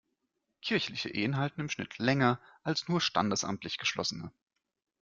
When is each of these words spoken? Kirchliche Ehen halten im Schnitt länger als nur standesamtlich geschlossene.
Kirchliche 0.63 1.09
Ehen 1.11 1.37
halten 1.37 1.61
im 1.61 1.69
Schnitt 1.69 1.99
länger 1.99 2.39
als 2.63 2.87
nur 2.87 3.01
standesamtlich 3.01 3.77
geschlossene. 3.77 4.31